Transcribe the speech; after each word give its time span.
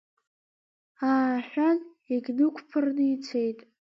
Ааҳәан, 1.11 1.77
иагьнықәԥырны 2.11 3.03
ицеит. 3.13 3.59